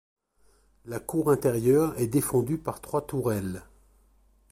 La 0.87 0.99
cour 0.99 1.29
intérieure 1.29 1.93
est 1.99 2.07
défendue 2.07 2.57
par 2.57 2.81
trois 2.81 3.05
tourelles. 3.05 3.61